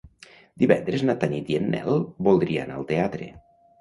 Divendres 0.61 1.03
na 1.09 1.15
Tanit 1.23 1.51
i 1.55 1.59
en 1.59 1.69
Nel 1.75 2.01
voldria 2.29 2.65
anar 2.67 2.79
al 2.81 2.89
teatre. 2.93 3.29